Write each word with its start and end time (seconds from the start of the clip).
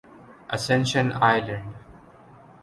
ascension 0.55 1.07
island 1.27 1.69